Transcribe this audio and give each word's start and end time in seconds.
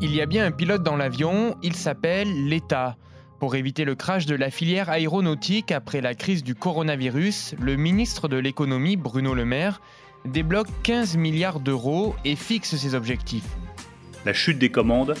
Il 0.00 0.14
y 0.14 0.20
a 0.20 0.26
bien 0.26 0.46
un 0.46 0.52
pilote 0.52 0.84
dans 0.84 0.94
l'avion, 0.94 1.56
il 1.60 1.74
s'appelle 1.74 2.46
l'État. 2.46 2.96
Pour 3.40 3.56
éviter 3.56 3.84
le 3.84 3.96
crash 3.96 4.26
de 4.26 4.36
la 4.36 4.48
filière 4.48 4.90
aéronautique 4.90 5.72
après 5.72 6.00
la 6.00 6.14
crise 6.14 6.44
du 6.44 6.54
coronavirus, 6.54 7.56
le 7.60 7.74
ministre 7.74 8.28
de 8.28 8.36
l'économie, 8.36 8.96
Bruno 8.96 9.34
Le 9.34 9.44
Maire, 9.44 9.80
débloque 10.24 10.68
15 10.84 11.16
milliards 11.16 11.58
d'euros 11.58 12.14
et 12.24 12.36
fixe 12.36 12.76
ses 12.76 12.94
objectifs. 12.94 13.56
La 14.24 14.32
chute 14.32 14.60
des 14.60 14.70
commandes 14.70 15.14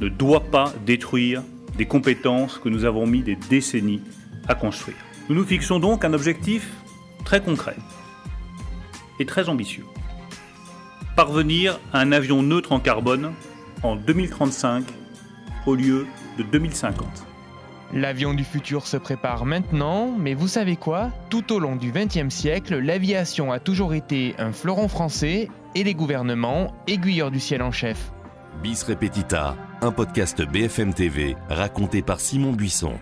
ne 0.00 0.08
doit 0.08 0.42
pas 0.42 0.72
détruire 0.84 1.44
des 1.78 1.86
compétences 1.86 2.58
que 2.58 2.68
nous 2.68 2.84
avons 2.84 3.06
mis 3.06 3.22
des 3.22 3.36
décennies 3.36 4.02
à 4.48 4.56
construire. 4.56 4.98
Nous 5.28 5.36
nous 5.36 5.44
fixons 5.44 5.78
donc 5.78 6.04
un 6.04 6.14
objectif 6.14 6.68
très 7.24 7.40
concret 7.40 7.76
et 9.20 9.24
très 9.26 9.48
ambitieux. 9.48 9.84
Parvenir 11.14 11.78
à 11.92 12.00
un 12.00 12.10
avion 12.10 12.42
neutre 12.42 12.72
en 12.72 12.80
carbone 12.80 13.34
en 13.82 13.96
2035 13.96 14.84
au 15.66 15.74
lieu 15.74 16.06
de 16.38 16.42
2050. 16.42 17.06
L'avion 17.92 18.34
du 18.34 18.44
futur 18.44 18.86
se 18.86 18.96
prépare 18.96 19.44
maintenant, 19.44 20.14
mais 20.16 20.34
vous 20.34 20.46
savez 20.46 20.76
quoi? 20.76 21.10
Tout 21.28 21.52
au 21.52 21.58
long 21.58 21.74
du 21.74 21.90
XXe 21.90 22.32
siècle, 22.32 22.78
l'aviation 22.78 23.50
a 23.50 23.58
toujours 23.58 23.94
été 23.94 24.34
un 24.38 24.52
fleuron 24.52 24.86
français 24.86 25.48
et 25.74 25.82
les 25.82 25.94
gouvernements 25.94 26.72
aiguilleurs 26.86 27.32
du 27.32 27.40
ciel 27.40 27.62
en 27.62 27.72
chef. 27.72 28.12
Bis 28.62 28.84
Repetita, 28.84 29.56
un 29.80 29.90
podcast 29.90 30.42
BFM 30.42 30.94
TV 30.94 31.36
raconté 31.48 32.02
par 32.02 32.20
Simon 32.20 32.52
Buisson. 32.52 32.94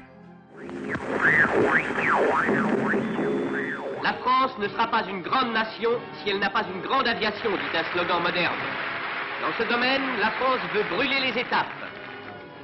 La 4.03 4.15
France 4.15 4.53
ne 4.59 4.69
sera 4.69 4.87
pas 4.91 5.05
une 5.07 5.21
grande 5.21 5.53
nation 5.53 5.91
si 6.23 6.31
elle 6.31 6.39
n'a 6.39 6.51
pas 6.51 6.65
une 6.75 6.81
grande 6.81 7.07
aviation, 7.07 7.51
dit 7.51 7.77
un 7.77 7.93
slogan 7.93 8.23
moderne. 8.23 8.55
Dans 9.41 9.53
ce 9.57 9.69
domaine, 9.69 10.03
la 10.21 10.33
France 10.33 10.59
veut 10.75 10.83
brûler 10.97 11.21
les 11.21 11.41
étapes. 11.41 11.69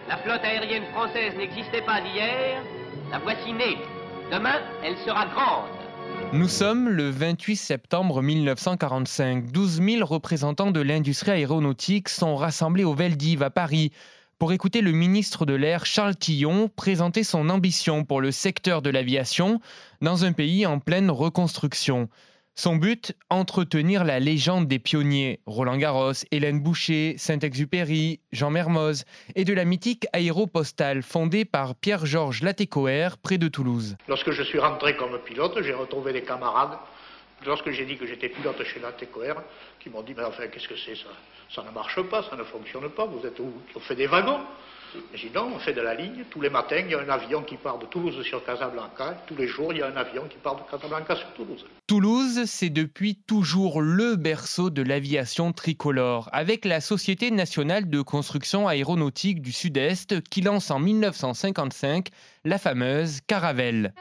La 0.09 0.17
flotte 0.17 0.43
aérienne 0.43 0.83
française 0.93 1.33
n'existait 1.37 1.83
pas 1.83 2.01
d'hier, 2.01 2.63
la 3.13 3.21
voici 3.21 3.53
née. 3.53 3.79
Demain, 4.33 4.61
elle 4.83 4.97
sera 5.07 5.27
grande. 5.27 5.71
Nous 6.33 6.49
sommes 6.49 6.89
le 6.89 7.11
28 7.11 7.55
septembre 7.55 8.23
1945. 8.23 9.53
12 9.53 9.83
000 9.83 10.05
représentants 10.05 10.73
de 10.73 10.81
l'industrie 10.81 11.31
aéronautique 11.31 12.09
sont 12.09 12.35
rassemblés 12.35 12.85
au 12.85 12.93
Veldiv 12.93 13.45
à 13.45 13.51
Paris 13.51 13.93
pour 14.41 14.53
écouter 14.53 14.81
le 14.81 14.91
ministre 14.91 15.47
de 15.47 15.55
l'Air 15.55 15.87
Charles 15.87 16.17
Tillon 16.17 16.69
présenter 16.75 17.23
son 17.23 17.51
ambition 17.51 18.05
pour 18.05 18.21
le 18.21 18.33
secteur 18.33 18.83
de 18.83 18.91
l'aviation 18.91 19.61
dans 20.01 20.25
un 20.25 20.33
pays 20.33 20.67
en 20.67 20.81
pleine 20.81 21.11
reconstruction. 21.11 22.09
Son 22.57 22.77
but, 22.77 23.15
entretenir 23.31 24.05
la 24.05 24.21
légende 24.21 24.69
des 24.69 24.79
pionniers, 24.79 25.41
Roland 25.45 25.77
Garros, 25.77 26.13
Hélène 26.31 26.61
Boucher, 26.61 27.17
Saint-Exupéry, 27.19 28.21
Jean 28.31 28.51
Mermoz, 28.51 29.05
et 29.35 29.45
de 29.45 29.53
la 29.53 29.65
mythique 29.65 30.07
aéropostale 30.13 31.03
fondée 31.03 31.45
par 31.45 31.75
Pierre-Georges 31.75 32.43
Latécoère 32.43 33.19
près 33.19 33.39
de 33.39 33.49
Toulouse. 33.49 33.97
Lorsque 34.07 34.31
je 34.31 34.45
suis 34.45 34.61
rentré 34.61 34.95
comme 34.97 35.19
pilote, 35.25 35.61
j'ai 35.63 35.75
retrouvé 35.75 36.13
des 36.13 36.23
camarades, 36.23 36.79
lorsque 37.45 37.73
j'ai 37.73 37.87
dit 37.87 37.97
que 37.97 38.07
j'étais 38.07 38.29
pilote 38.29 38.63
chez 38.63 38.79
Latécoère, 38.79 39.43
qui 39.81 39.91
m'ont 39.91 40.03
dit, 40.03 40.15
mais 40.17 40.23
enfin, 40.23 40.47
qu'est-ce 40.47 40.69
que 40.69 40.77
c'est? 40.77 40.95
Ça 40.95 41.09
Ça 41.51 41.65
ne 41.69 41.75
marche 41.75 42.01
pas, 42.03 42.23
ça 42.23 42.37
ne 42.37 42.45
fonctionne 42.45 42.89
pas, 42.91 43.05
vous 43.05 43.27
êtes 43.27 43.41
où? 43.41 43.53
On 43.75 43.81
fait 43.81 43.97
des 43.97 44.07
wagons? 44.07 44.39
J'ai 45.15 45.29
dit 45.29 45.35
non, 45.35 45.53
on 45.55 45.59
fait 45.59 45.73
de 45.73 45.81
la 45.81 45.95
ligne. 45.95 46.25
Tous 46.31 46.41
les 46.41 46.51
matins, 46.51 46.79
il 46.79 46.91
y 46.91 46.95
a 46.95 47.01
un 47.01 47.09
avion 47.09 47.43
qui 47.43 47.57
part 47.57 47.79
de 47.79 47.87
Toulouse 47.87 48.23
sur 48.23 48.45
Casablanca. 48.45 49.17
Tous 49.27 49.37
les 49.37 49.47
jours, 49.47 49.73
il 49.73 49.79
y 49.79 49.83
a 49.83 49.87
un 49.87 49.97
avion 49.97 50.25
qui 50.29 50.37
part 50.37 50.57
de 50.57 50.63
Casablanca 50.71 51.17
sur 51.17 51.33
Toulouse. 51.35 51.65
Toulouse, 51.87 52.45
c'est 52.47 52.71
depuis 52.71 53.17
toujours 53.17 53.81
le 53.81 54.17
berceau 54.17 54.71
de 54.71 54.83
l'aviation 54.83 55.53
tricolore, 55.53 56.29
avec 56.33 56.65
la 56.65 56.81
Société 56.81 57.31
nationale 57.31 57.89
de 57.89 58.03
construction 58.03 58.69
aéronautique 58.69 59.43
du 59.43 59.53
Sud-Est 59.53 60.21
qui 60.29 60.41
lance 60.41 60.71
en 60.71 60.79
1955 60.79 62.09
la 62.45 62.59
fameuse 62.59 63.21
Caravelle. 63.27 63.95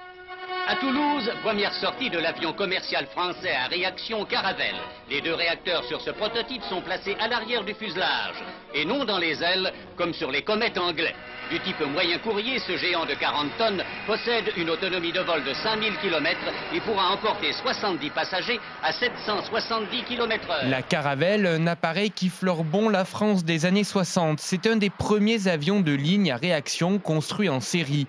À 0.66 0.78
Toulouse, 0.78 1.30
première 1.44 1.74
sortie 1.74 2.10
de 2.10 2.18
l'avion 2.18 2.54
commercial 2.54 3.06
français 3.08 3.52
à 3.52 3.68
réaction 3.68 4.24
Caravelle. 4.24 4.78
Les 5.10 5.20
deux 5.20 5.34
réacteurs 5.34 5.84
sur 5.84 6.00
ce 6.00 6.12
prototype 6.12 6.64
sont 6.70 6.82
placés 6.82 7.18
à 7.20 7.28
l'arrière 7.28 7.66
du 7.66 7.74
fuselage 7.74 8.42
et 8.74 8.86
non 8.86 9.04
dans 9.04 9.18
les 9.18 9.44
ailes 9.44 9.74
comme 9.98 10.14
sur 10.14 10.32
les 10.32 10.42
comètes 10.42 10.78
anglais. 10.78 11.14
Du 11.52 11.60
type 11.60 11.82
moyen 11.82 12.18
courrier, 12.20 12.60
ce 12.60 12.78
géant 12.78 13.06
de 13.06 13.14
40 13.14 13.58
tonnes 13.58 13.84
possède 14.08 14.54
une 14.56 14.70
autonomie 14.70 15.12
de 15.12 15.20
vol 15.20 15.44
de 15.44 15.54
5000 15.54 15.98
km 15.98 16.40
et 16.74 16.80
pourra 16.80 17.12
emporter 17.12 17.52
70 17.52 18.10
passagers 18.12 18.60
à 18.82 18.94
770 18.94 20.04
km/h. 20.04 20.70
La 20.70 20.82
Caravelle, 20.82 21.46
un 21.46 21.68
appareil 21.68 22.10
qui 22.10 22.30
fleure 22.30 22.64
bon 22.64 22.88
la 22.88 23.04
France 23.04 23.44
des 23.44 23.66
années 23.66 23.84
60. 23.84 24.40
C'est 24.40 24.66
un 24.66 24.78
des 24.78 24.90
premiers 24.90 25.50
avions 25.50 25.82
de 25.82 25.92
ligne 25.92 26.32
à 26.32 26.38
réaction 26.38 27.00
construits 27.00 27.50
en 27.50 27.60
série. 27.60 28.08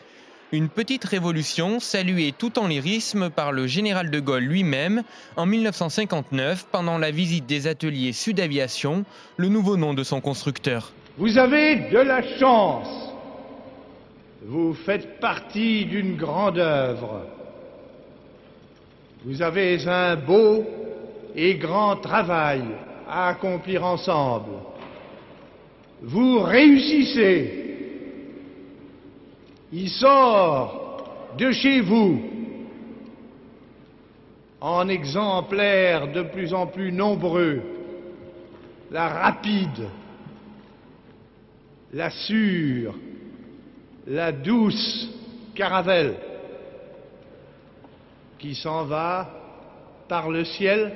Une 0.54 0.68
petite 0.68 1.04
révolution 1.04 1.80
saluée 1.80 2.32
tout 2.38 2.60
en 2.60 2.68
lyrisme 2.68 3.28
par 3.28 3.50
le 3.50 3.66
général 3.66 4.08
de 4.08 4.20
Gaulle 4.20 4.44
lui-même 4.44 5.02
en 5.36 5.46
1959 5.46 6.68
pendant 6.70 6.96
la 6.96 7.10
visite 7.10 7.44
des 7.44 7.66
ateliers 7.66 8.12
Sud 8.12 8.38
Aviation, 8.38 9.04
le 9.36 9.48
nouveau 9.48 9.76
nom 9.76 9.94
de 9.94 10.04
son 10.04 10.20
constructeur. 10.20 10.92
Vous 11.18 11.38
avez 11.38 11.90
de 11.90 11.98
la 11.98 12.22
chance. 12.38 12.86
Vous 14.46 14.74
faites 14.74 15.18
partie 15.18 15.86
d'une 15.86 16.14
grande 16.14 16.58
œuvre. 16.58 17.26
Vous 19.24 19.42
avez 19.42 19.84
un 19.88 20.14
beau 20.14 20.64
et 21.34 21.56
grand 21.56 21.96
travail 21.96 22.62
à 23.10 23.30
accomplir 23.30 23.84
ensemble. 23.84 24.52
Vous 26.00 26.38
réussissez 26.38 27.63
il 29.72 29.88
sort 29.90 31.34
de 31.38 31.50
chez 31.52 31.80
vous. 31.80 32.22
En 34.60 34.88
exemplaires 34.88 36.10
de 36.12 36.22
plus 36.22 36.54
en 36.54 36.66
plus 36.66 36.90
nombreux, 36.90 37.60
la 38.90 39.08
rapide, 39.08 39.88
la 41.92 42.08
sûre, 42.08 42.94
la 44.06 44.32
douce 44.32 45.10
caravelle. 45.54 46.14
Qui 48.38 48.54
s'en 48.54 48.84
va 48.84 49.30
par 50.08 50.30
le 50.30 50.44
ciel, 50.44 50.92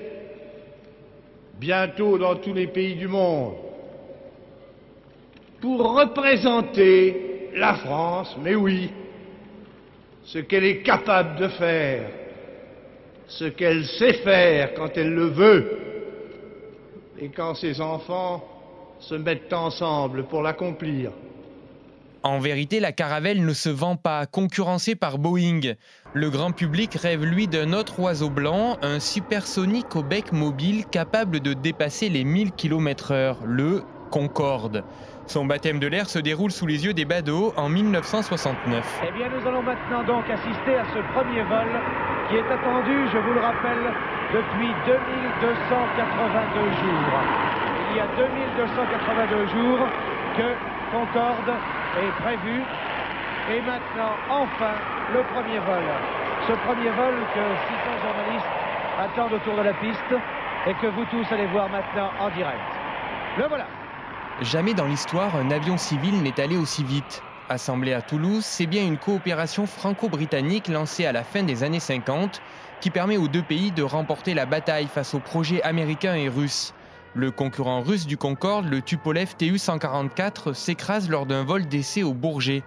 bientôt 1.59 2.19
dans 2.19 2.37
tous 2.37 2.55
les 2.55 2.67
pays 2.69 2.95
du 2.95 3.09
monde, 3.09 3.55
pour 5.61 5.95
représenter 5.95 7.38
la 7.59 7.75
France, 7.75 8.37
mais 8.43 8.55
oui, 8.55 8.91
ce 10.25 10.39
qu'elle 10.39 10.65
est 10.65 10.83
capable 10.83 11.37
de 11.37 11.49
faire, 11.49 12.11
ce 13.27 13.45
qu'elle 13.45 13.85
sait 13.85 14.15
faire 14.15 14.75
quand 14.75 14.97
elle 14.97 15.13
le 15.13 15.27
veut, 15.27 15.79
et 17.21 17.29
quand 17.29 17.55
ses 17.55 17.81
enfants 17.81 18.45
se 19.01 19.15
mettent 19.15 19.53
ensemble 19.53 20.25
pour 20.25 20.43
l'accomplir. 20.43 21.11
En 22.25 22.41
vérité, 22.41 22.81
la 22.81 22.93
Caravelle 22.93 23.45
ne 23.45 23.53
se 23.53 23.69
vend 23.69 23.97
pas, 23.97 24.27
concurrencée 24.27 24.97
par 24.97 25.19
Boeing. 25.19 25.75
Le 26.15 26.31
grand 26.31 26.53
public 26.53 26.95
rêve, 26.95 27.25
lui, 27.25 27.47
d'un 27.47 27.73
autre 27.73 28.01
oiseau 28.01 28.29
blanc, 28.29 28.77
un 28.83 28.99
supersonique 28.99 29.95
au 29.95 30.03
bec 30.03 30.33
mobile 30.33 30.85
capable 30.87 31.41
de 31.41 31.55
dépasser 31.55 32.09
les 32.09 32.25
1000 32.25 32.53
km/h, 32.53 33.37
le 33.45 33.83
Concorde. 34.11 34.85
Son 35.29 35.45
baptême 35.45 35.79
de 35.79 35.87
l'air 35.87 36.09
se 36.09 36.19
déroule 36.19 36.51
sous 36.51 36.67
les 36.67 36.87
yeux 36.87 36.95
des 36.95 37.05
badauds 37.05 37.53
en 37.59 37.69
1969. 37.69 38.81
Eh 39.05 39.13
bien, 39.13 39.29
nous 39.29 39.47
allons 39.47 39.63
maintenant 39.63 40.03
donc 40.05 40.25
assister 40.25 40.73
à 40.73 40.89
ce 40.89 41.01
premier 41.13 41.43
vol 41.45 41.69
qui 42.31 42.37
est 42.37 42.49
attendu, 42.49 42.97
je 43.13 43.19
vous 43.19 43.35
le 43.37 43.41
rappelle, 43.41 43.93
depuis 44.33 44.73
2282 44.89 46.65
jours. 46.81 47.13
Il 47.91 47.97
y 47.97 48.01
a 48.01 48.09
2282 48.17 49.47
jours 49.53 49.85
que 50.37 50.49
Concorde 50.93 51.53
est 52.01 52.23
prévu. 52.25 52.63
Et 53.53 53.61
maintenant, 53.61 54.17
enfin, 54.31 54.81
le 55.13 55.21
premier 55.29 55.59
vol. 55.61 55.85
Ce 56.49 56.53
premier 56.65 56.89
vol 56.89 57.15
que 57.37 57.45
600 57.69 58.01
journalistes 58.01 58.55
attendent 58.97 59.35
autour 59.35 59.57
de 59.57 59.63
la 59.63 59.75
piste 59.75 60.15
et 60.67 60.73
que 60.81 60.87
vous 60.87 61.05
tous 61.13 61.27
allez 61.33 61.47
voir 61.49 61.69
maintenant 61.69 62.13
en 62.19 62.31
direct. 62.31 62.73
Le 63.37 63.45
voilà. 63.47 63.67
Jamais 64.43 64.73
dans 64.73 64.87
l'histoire 64.87 65.35
un 65.35 65.51
avion 65.51 65.77
civil 65.77 66.23
n'est 66.23 66.41
allé 66.41 66.57
aussi 66.57 66.85
vite. 66.85 67.23
Assemblé 67.49 67.93
à 67.93 68.03
Toulouse, 68.03 68.45
c'est 68.45 68.67
bien 68.67 68.87
une 68.87 68.97
coopération 68.97 69.67
franco-britannique 69.67 70.69
lancée 70.69 71.07
à 71.07 71.13
la 71.13 71.25
fin 71.25 71.43
des 71.43 71.65
années 71.65 71.81
50 71.81 72.41
qui 72.81 72.91
permet 72.91 73.17
aux 73.17 73.27
deux 73.27 73.43
pays 73.43 73.73
de 73.73 73.83
remporter 73.83 74.35
la 74.35 74.47
bataille 74.47 74.87
face 74.87 75.15
aux 75.15 75.19
projets 75.19 75.61
américains 75.63 76.15
et 76.15 76.29
russes. 76.29 76.73
Le 77.15 77.33
concurrent 77.33 77.81
russe 77.81 78.07
du 78.07 78.17
Concorde, 78.17 78.67
le 78.67 78.81
Tupolev 78.81 79.35
Tu-144, 79.37 80.55
s'écrase 80.55 81.11
lors 81.11 81.27
d'un 81.27 81.43
vol 81.43 81.67
d'essai 81.67 82.05
au 82.05 82.15
Bourget. 82.15 82.63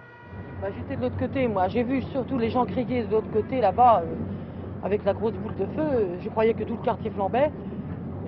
Bah, 0.60 0.68
J'étais 0.76 0.96
de 0.96 1.00
l'autre 1.00 1.18
côté, 1.18 1.48
moi. 1.48 1.68
J'ai 1.68 1.84
vu 1.84 2.02
surtout 2.12 2.36
les 2.36 2.50
gens 2.50 2.66
crier 2.66 3.04
de 3.04 3.10
l'autre 3.10 3.30
côté, 3.32 3.62
là-bas, 3.62 4.02
euh, 4.04 4.84
avec 4.84 5.06
la 5.06 5.14
grosse 5.14 5.32
boule 5.34 5.56
de 5.56 5.64
feu. 5.74 6.18
Je 6.22 6.28
croyais 6.28 6.52
que 6.52 6.64
tout 6.64 6.76
le 6.76 6.84
quartier 6.84 7.10
flambait. 7.10 7.50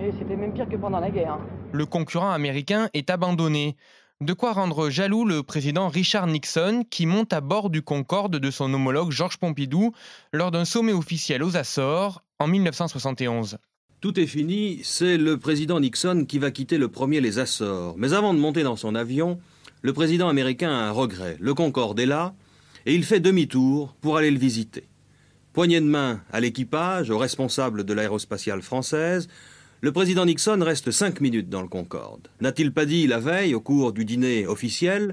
Et 0.00 0.11
c'était 0.19 0.37
même 0.37 0.52
pire 0.52 0.69
que 0.69 0.76
pendant 0.76 1.00
la 1.00 1.11
guerre. 1.11 1.32
hein. 1.35 1.46
Le 1.73 1.87
concurrent 1.87 2.31
américain 2.31 2.88
est 2.94 3.11
abandonné. 3.11 3.76
De 4.20 4.32
quoi 4.32 4.52
rendre 4.52 4.91
jaloux 4.91 5.25
le 5.25 5.43
président 5.43 5.88
Richard 5.88 6.26
Nixon 6.26 6.85
qui 6.88 7.06
monte 7.06 7.32
à 7.32 7.41
bord 7.41 7.70
du 7.70 7.82
Concorde 7.82 8.37
de 8.37 8.50
son 8.50 8.73
homologue 8.73 9.11
Georges 9.11 9.38
Pompidou 9.38 9.93
lors 10.32 10.50
d'un 10.50 10.64
sommet 10.64 10.93
officiel 10.93 11.43
aux 11.43 11.56
Açores 11.56 12.23
en 12.38 12.46
1971. 12.46 13.58
Tout 14.00 14.20
est 14.20 14.26
fini, 14.26 14.81
c'est 14.82 15.17
le 15.17 15.38
président 15.38 15.81
Nixon 15.81 16.26
qui 16.29 16.38
va 16.38 16.50
quitter 16.50 16.79
le 16.79 16.88
premier 16.88 17.20
les 17.20 17.38
Açores. 17.38 17.94
Mais 17.96 18.12
avant 18.12 18.35
de 18.35 18.38
monter 18.38 18.62
dans 18.62 18.76
son 18.76 18.94
avion, 18.94 19.38
le 19.82 19.93
président 19.93 20.29
américain 20.29 20.70
a 20.70 20.88
un 20.88 20.91
regret. 20.91 21.37
Le 21.41 21.55
Concorde 21.55 21.99
est 21.99 22.06
là, 22.06 22.35
et 22.87 22.94
il 22.94 23.05
fait 23.05 23.20
demi-tour 23.20 23.94
pour 24.00 24.17
aller 24.17 24.31
le 24.31 24.38
visiter. 24.38 24.88
Poignée 25.52 25.81
de 25.81 25.87
main 25.87 26.20
à 26.32 26.41
l'équipage, 26.41 27.11
aux 27.11 27.19
responsables 27.19 27.85
de 27.85 27.94
l'aérospatiale 27.94 28.61
française, 28.61 29.29
le 29.84 29.92
président 29.92 30.25
Nixon 30.25 30.60
reste 30.62 30.90
cinq 30.92 31.20
minutes 31.20 31.50
dans 31.50 31.60
le 31.60 31.69
Concorde. 31.69 32.28
N'a-t-il 32.40 32.72
pas 32.72 32.86
dit 32.86 33.06
la 33.06 33.19
veille, 33.19 33.54
au 33.54 33.60
cours 33.60 33.92
du 33.92 34.06
dîner 34.06 34.46
officiel, 34.46 35.12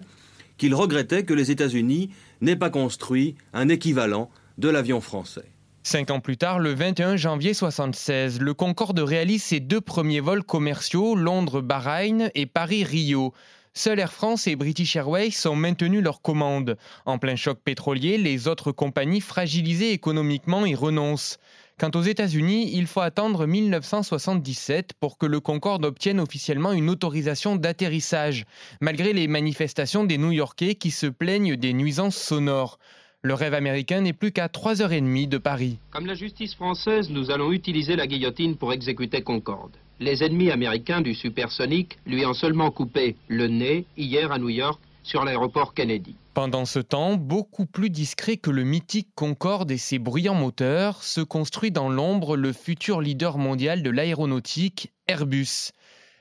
qu'il 0.57 0.73
regrettait 0.73 1.25
que 1.25 1.33
les 1.33 1.51
États-Unis 1.51 2.11
n'aient 2.39 2.55
pas 2.55 2.69
construit 2.69 3.35
un 3.51 3.67
équivalent 3.67 4.29
de 4.57 4.69
l'avion 4.69 5.01
français? 5.01 5.51
Cinq 5.83 6.09
ans 6.09 6.21
plus 6.21 6.37
tard, 6.37 6.59
le 6.59 6.73
21 6.73 7.17
janvier 7.17 7.49
1976, 7.49 8.39
le 8.39 8.53
Concorde 8.53 8.99
réalise 8.99 9.43
ses 9.43 9.59
deux 9.59 9.81
premiers 9.81 10.21
vols 10.21 10.45
commerciaux, 10.45 11.15
Londres-Bahreïn 11.15 12.31
et 12.33 12.45
Paris-Rio. 12.45 13.33
Seul 13.73 13.99
Air 13.99 14.13
France 14.13 14.47
et 14.47 14.55
British 14.55 14.95
Airways 14.95 15.47
ont 15.47 15.55
maintenu 15.55 15.99
leurs 15.99 16.21
commandes. 16.21 16.77
En 17.05 17.17
plein 17.17 17.35
choc 17.35 17.59
pétrolier, 17.61 18.17
les 18.17 18.47
autres 18.47 18.71
compagnies 18.71 19.19
fragilisées 19.19 19.91
économiquement 19.91 20.65
y 20.65 20.75
renoncent. 20.75 21.39
Quant 21.81 21.89
aux 21.95 22.03
États-Unis, 22.03 22.69
il 22.75 22.85
faut 22.85 22.99
attendre 22.99 23.47
1977 23.47 24.91
pour 24.99 25.17
que 25.17 25.25
le 25.25 25.39
Concorde 25.39 25.83
obtienne 25.83 26.19
officiellement 26.19 26.73
une 26.73 26.91
autorisation 26.91 27.55
d'atterrissage, 27.55 28.45
malgré 28.81 29.13
les 29.13 29.27
manifestations 29.27 30.03
des 30.03 30.19
New-Yorkais 30.19 30.75
qui 30.75 30.91
se 30.91 31.07
plaignent 31.07 31.55
des 31.55 31.73
nuisances 31.73 32.17
sonores. 32.17 32.77
Le 33.23 33.33
rêve 33.33 33.55
américain 33.55 34.01
n'est 34.01 34.13
plus 34.13 34.31
qu'à 34.31 34.45
3h30 34.45 35.27
de 35.27 35.39
Paris. 35.39 35.79
Comme 35.89 36.05
la 36.05 36.13
justice 36.13 36.53
française, 36.53 37.09
nous 37.09 37.31
allons 37.31 37.51
utiliser 37.51 37.95
la 37.95 38.05
guillotine 38.05 38.57
pour 38.57 38.73
exécuter 38.73 39.23
Concorde. 39.23 39.75
Les 39.99 40.23
ennemis 40.23 40.51
américains 40.51 41.01
du 41.01 41.15
supersonique 41.15 41.97
lui 42.05 42.27
ont 42.27 42.35
seulement 42.35 42.69
coupé 42.69 43.15
le 43.27 43.47
nez 43.47 43.85
hier 43.97 44.31
à 44.31 44.37
New 44.37 44.49
York 44.49 44.79
sur 45.03 45.23
l'aéroport 45.25 45.73
Kennedy. 45.73 46.15
Pendant 46.33 46.65
ce 46.65 46.79
temps, 46.79 47.15
beaucoup 47.15 47.65
plus 47.65 47.89
discret 47.89 48.37
que 48.37 48.51
le 48.51 48.63
mythique 48.63 49.09
Concorde 49.15 49.71
et 49.71 49.77
ses 49.77 49.99
bruyants 49.99 50.35
moteurs, 50.35 51.03
se 51.03 51.21
construit 51.21 51.71
dans 51.71 51.89
l'ombre 51.89 52.37
le 52.37 52.53
futur 52.53 53.01
leader 53.01 53.37
mondial 53.37 53.83
de 53.83 53.89
l'aéronautique, 53.89 54.91
Airbus. 55.07 55.71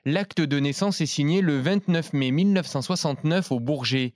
L'acte 0.04 0.40
de 0.40 0.58
naissance 0.58 1.00
est 1.00 1.06
signé 1.06 1.42
le 1.42 1.60
29 1.60 2.12
mai 2.14 2.30
1969 2.30 3.52
au 3.52 3.60
Bourget. 3.60 4.14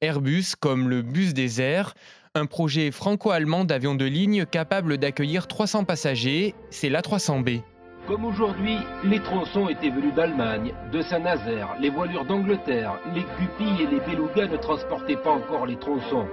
Airbus 0.00 0.54
comme 0.58 0.88
le 0.88 1.02
bus 1.02 1.34
des 1.34 1.60
airs, 1.60 1.94
un 2.34 2.46
projet 2.46 2.90
franco-allemand 2.90 3.64
d'avion 3.64 3.94
de 3.94 4.04
ligne 4.04 4.44
capable 4.46 4.98
d'accueillir 4.98 5.46
300 5.46 5.84
passagers, 5.84 6.54
c'est 6.70 6.88
l'A300B. 6.88 7.62
Comme 8.06 8.26
aujourd'hui, 8.26 8.76
les 9.02 9.20
tronçons 9.20 9.66
étaient 9.70 9.88
venus 9.88 10.12
d'Allemagne, 10.12 10.74
de 10.92 11.00
Saint-Nazaire, 11.00 11.70
les 11.80 11.88
voilures 11.88 12.26
d'Angleterre, 12.26 12.98
les 13.14 13.22
gupilles 13.22 13.82
et 13.82 13.86
les 13.86 14.00
belugas 14.00 14.46
ne 14.46 14.58
transportaient 14.58 15.16
pas 15.16 15.30
encore 15.30 15.64
les 15.64 15.76
tronçons. 15.76 16.26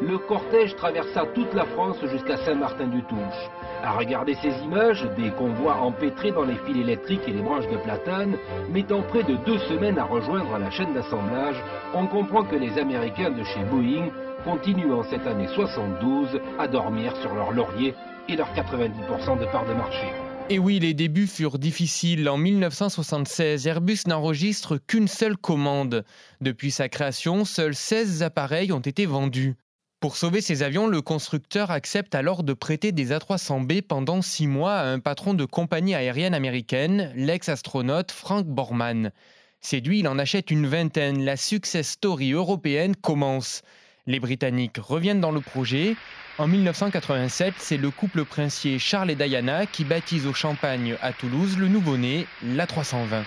Le 0.00 0.16
cortège 0.16 0.74
traversa 0.76 1.26
toute 1.34 1.52
la 1.52 1.66
France 1.66 1.98
jusqu'à 2.06 2.38
Saint-Martin-du-Touche. 2.38 3.50
À 3.84 3.92
regarder 3.92 4.32
ces 4.36 4.64
images, 4.64 5.06
des 5.18 5.30
convois 5.32 5.74
empêtrés 5.74 6.30
dans 6.30 6.44
les 6.44 6.56
fils 6.66 6.78
électriques 6.78 7.28
et 7.28 7.32
les 7.32 7.42
branches 7.42 7.68
de 7.68 7.76
platane, 7.76 8.38
mettant 8.70 9.02
près 9.02 9.22
de 9.22 9.36
deux 9.44 9.58
semaines 9.58 9.98
à 9.98 10.04
rejoindre 10.04 10.56
la 10.56 10.70
chaîne 10.70 10.94
d'assemblage, 10.94 11.62
on 11.92 12.06
comprend 12.06 12.44
que 12.44 12.56
les 12.56 12.78
Américains 12.78 13.30
de 13.30 13.44
chez 13.44 13.60
Boeing 13.70 14.08
continuent 14.42 14.94
en 14.94 15.02
cette 15.02 15.26
année 15.26 15.48
72 15.48 16.40
à 16.58 16.66
dormir 16.66 17.14
sur 17.16 17.34
leur 17.34 17.52
laurier 17.52 17.94
et 18.26 18.36
leurs 18.36 18.54
90% 18.54 19.38
de 19.38 19.44
parts 19.52 19.66
de 19.66 19.74
marché. 19.74 20.29
Et 20.52 20.58
oui, 20.58 20.80
les 20.80 20.94
débuts 20.94 21.28
furent 21.28 21.60
difficiles. 21.60 22.28
En 22.28 22.36
1976, 22.36 23.68
Airbus 23.68 23.98
n'enregistre 24.08 24.78
qu'une 24.78 25.06
seule 25.06 25.36
commande. 25.36 26.04
Depuis 26.40 26.72
sa 26.72 26.88
création, 26.88 27.44
seuls 27.44 27.76
16 27.76 28.24
appareils 28.24 28.72
ont 28.72 28.80
été 28.80 29.06
vendus. 29.06 29.54
Pour 30.00 30.16
sauver 30.16 30.40
ces 30.40 30.64
avions, 30.64 30.88
le 30.88 31.02
constructeur 31.02 31.70
accepte 31.70 32.16
alors 32.16 32.42
de 32.42 32.52
prêter 32.52 32.90
des 32.90 33.12
A300B 33.12 33.82
pendant 33.82 34.22
six 34.22 34.48
mois 34.48 34.74
à 34.74 34.86
un 34.86 34.98
patron 34.98 35.34
de 35.34 35.44
compagnie 35.44 35.94
aérienne 35.94 36.34
américaine, 36.34 37.12
l'ex-astronaute 37.14 38.10
Frank 38.10 38.44
Borman. 38.44 39.12
Séduit, 39.60 40.00
il 40.00 40.08
en 40.08 40.18
achète 40.18 40.50
une 40.50 40.66
vingtaine. 40.66 41.24
La 41.24 41.36
success 41.36 41.90
story 41.90 42.32
européenne 42.32 42.96
commence. 42.96 43.62
Les 44.06 44.20
Britanniques 44.20 44.78
reviennent 44.78 45.20
dans 45.20 45.30
le 45.30 45.40
projet. 45.40 45.96
En 46.38 46.46
1987, 46.46 47.54
c'est 47.58 47.76
le 47.76 47.90
couple 47.90 48.24
princier 48.24 48.78
Charles 48.78 49.10
et 49.10 49.14
Diana 49.14 49.66
qui 49.66 49.84
baptise 49.84 50.26
au 50.26 50.32
Champagne 50.32 50.96
à 51.02 51.12
Toulouse 51.12 51.58
le 51.58 51.68
nouveau-né, 51.68 52.26
l'A320. 52.44 53.24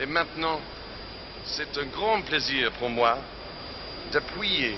Et 0.00 0.06
maintenant, 0.06 0.60
c'est 1.44 1.76
un 1.76 1.86
grand 1.86 2.22
plaisir 2.22 2.70
pour 2.78 2.88
moi 2.88 3.18
d'appuyer 4.12 4.74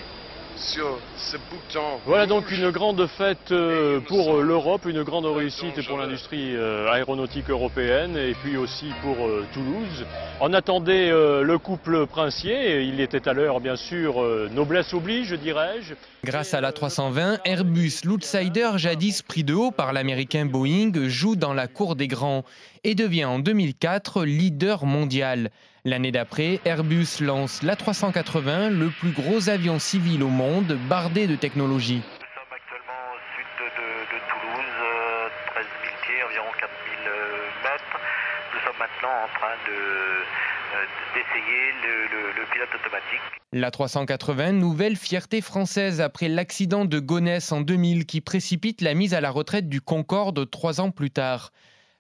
sur 0.61 0.99
ce 1.17 1.37
bouton. 1.37 1.99
Voilà 2.05 2.27
donc 2.27 2.51
une 2.51 2.71
grande 2.71 3.07
fête 3.07 3.51
euh, 3.51 4.01
pour 4.01 4.37
euh, 4.37 4.43
l'Europe, 4.43 4.85
une 4.87 5.03
grande 5.03 5.25
réussite 5.25 5.87
pour 5.87 5.99
l'industrie 5.99 6.55
euh, 6.55 6.91
aéronautique 6.91 7.49
européenne 7.49 8.17
et 8.17 8.35
puis 8.35 8.57
aussi 8.57 8.87
pour 9.03 9.17
Toulouse. 9.53 10.05
On 10.41 10.53
attendait 10.53 11.11
le 11.11 11.59
couple 11.59 12.07
princier, 12.07 12.83
il 12.83 13.01
était 13.01 13.29
à 13.29 13.33
l'heure 13.33 13.61
bien 13.61 13.77
sûr, 13.77 14.23
noblesse 14.53 14.93
oblige 14.95 15.33
dirais-je. 15.33 15.95
Grâce 16.25 16.55
à 16.55 16.61
la 16.61 16.73
320, 16.73 17.41
Airbus, 17.45 18.01
l'outsider 18.05 18.71
jadis 18.77 19.23
pris 19.23 19.45
de 19.45 19.55
haut 19.55 19.71
par 19.71 19.93
l'américain 19.93 20.47
Boeing, 20.47 20.93
joue 21.09 21.37
dans 21.37 21.55
la 21.55 21.67
cour 21.67 21.97
des 21.97 22.09
grands 22.09 22.45
et 22.85 22.95
devient 22.95 23.25
en 23.25 23.39
2004 23.39 24.25
leader 24.25 24.87
mondial. 24.87 25.51
L'année 25.85 26.13
d'après, 26.13 26.61
Airbus 26.65 27.21
lance 27.21 27.63
l'A380, 27.63 28.69
le 28.69 28.91
plus 28.91 29.13
gros 29.13 29.49
avion 29.49 29.79
civil 29.79 30.23
au 30.23 30.29
monde, 30.29 30.79
bardé 30.89 31.27
de 31.27 31.37
technologie. 31.37 32.03
Nous 32.03 32.35
sommes 32.35 32.53
actuellement 32.53 33.01
au 33.15 33.21
sud 33.35 33.49
de, 33.57 34.19
Toulouse, 34.29 34.77
13 35.55 35.65
euh, 35.65 35.85
000 35.85 35.95
pieds, 36.05 36.23
environ 36.29 36.53
4 36.61 36.71
000 37.03 37.09
euh, 37.09 37.49
mètres. 37.65 38.01
Nous 38.53 38.61
sommes 38.61 38.79
maintenant 38.79 39.25
en 39.25 39.39
train 39.39 39.57
euh, 39.71 40.21
d'essayer 41.15 41.73
le, 41.83 42.41
le, 42.41 42.47
pilote 42.53 42.69
automatique. 42.75 43.21
La 43.53 43.71
380, 43.71 44.53
nouvelle 44.53 44.97
fierté 44.97 45.41
française 45.41 46.03
après 46.03 46.29
l'accident 46.29 46.85
de 46.85 46.99
Gonesse 46.99 47.53
en 47.53 47.63
2000 47.63 48.05
qui 48.05 48.21
précipite 48.21 48.83
la 48.83 48.93
mise 48.93 49.15
à 49.15 49.21
la 49.23 49.31
retraite 49.31 49.69
du 49.69 49.81
Concorde 49.81 50.49
trois 50.51 50.81
ans 50.81 50.91
plus 50.91 51.11
tard. 51.11 51.53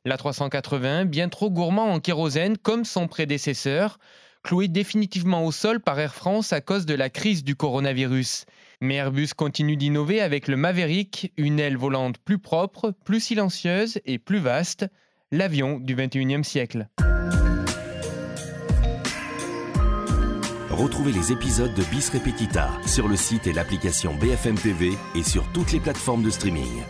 La 0.06 0.16
380, 0.16 1.04
bien 1.04 1.28
trop 1.28 1.50
gourmand 1.50 1.92
en 1.92 2.00
kérosène 2.00 2.56
comme 2.56 2.86
son 2.86 3.06
prédécesseur, 3.06 3.98
cloué 4.42 4.66
définitivement 4.66 5.44
au 5.44 5.52
sol 5.52 5.78
par 5.78 6.00
Air 6.00 6.14
France 6.14 6.54
à 6.54 6.62
cause 6.62 6.86
de 6.86 6.94
la 6.94 7.10
crise 7.10 7.44
du 7.44 7.54
coronavirus. 7.54 8.46
Mais 8.80 8.94
Airbus 8.94 9.28
continue 9.36 9.76
d'innover 9.76 10.22
avec 10.22 10.48
le 10.48 10.56
Maverick, 10.56 11.34
une 11.36 11.60
aile 11.60 11.76
volante 11.76 12.16
plus 12.16 12.38
propre, 12.38 12.94
plus 13.04 13.20
silencieuse 13.20 14.00
et 14.06 14.18
plus 14.18 14.38
vaste, 14.38 14.86
l'avion 15.32 15.78
du 15.78 15.94
21e 15.94 16.44
siècle. 16.44 16.88
Retrouvez 20.70 21.12
les 21.12 21.30
épisodes 21.30 21.74
de 21.74 21.82
Bis 21.90 22.08
Repetita 22.08 22.70
sur 22.86 23.06
le 23.06 23.16
site 23.16 23.46
et 23.46 23.52
l'application 23.52 24.14
BFM 24.14 24.54
TV 24.54 24.92
et 25.14 25.22
sur 25.22 25.44
toutes 25.52 25.72
les 25.72 25.80
plateformes 25.80 26.22
de 26.22 26.30
streaming. 26.30 26.84